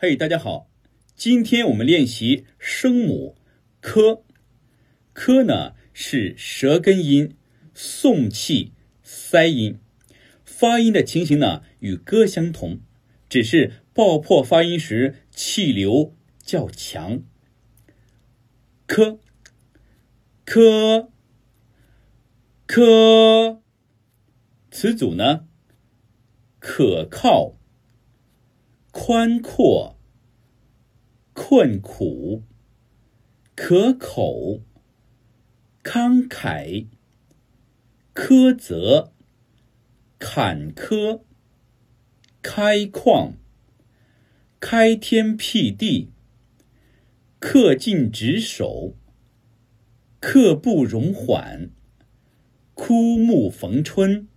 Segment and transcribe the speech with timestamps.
[0.00, 0.70] 嘿，大家好，
[1.16, 3.34] 今天我们练习声母
[3.82, 7.34] ““k”，“k” 呢是舌根音，
[7.74, 9.80] 送气塞音，
[10.44, 12.78] 发音的情形呢与歌相同，
[13.28, 17.24] 只是爆破发音时气流较强。
[18.86, 19.18] 科，
[20.44, 21.10] 科，
[22.66, 23.60] 科，
[24.70, 25.48] 词组呢？
[26.60, 27.57] 可靠。
[28.90, 29.98] 宽阔、
[31.34, 32.42] 困苦、
[33.54, 34.62] 可口、
[35.84, 36.86] 慷慨、
[38.14, 39.12] 苛责、
[40.18, 41.20] 坎坷、
[42.40, 43.34] 开旷、
[44.58, 46.10] 开天辟地、
[47.38, 48.94] 恪尽职守、
[50.18, 51.70] 刻不容缓、
[52.72, 54.28] 枯木逢春。